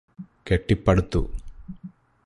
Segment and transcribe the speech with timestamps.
[0.47, 1.21] കെട്ടിപ്പടുത്തു